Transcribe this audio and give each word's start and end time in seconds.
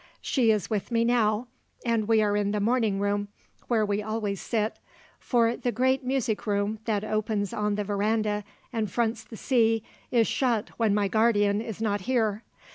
She 0.19 0.49
is 0.49 0.67
with 0.67 0.89
me 0.91 1.05
now, 1.05 1.45
and 1.85 2.07
we 2.07 2.23
are 2.23 2.35
in 2.35 2.53
the 2.53 2.59
morning 2.59 2.99
room, 2.99 3.27
where 3.67 3.85
we 3.85 4.01
always 4.01 4.41
sit; 4.41 4.79
for 5.19 5.55
the 5.55 5.71
great 5.71 6.03
music 6.03 6.47
room 6.47 6.79
that 6.85 7.03
opens 7.03 7.53
on 7.53 7.75
the 7.75 7.83
verandah 7.83 8.43
and 8.73 8.89
fronts 8.89 9.23
the 9.23 9.37
sea 9.37 9.83
is 10.09 10.25
shut 10.25 10.69
when 10.79 10.95
my 10.95 11.07
guardian 11.07 11.61
is 11.61 11.79
not 11.83 12.01
here. 12.01 12.41